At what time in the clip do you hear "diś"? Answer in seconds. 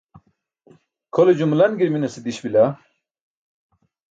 2.25-2.37